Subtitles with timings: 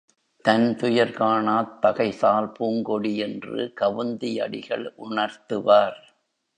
[0.45, 5.99] தன் துயர் காணாத் தகைசால் பூங்கொடி என்று கவுந்தி அடிகள் உணர்த்துவார்.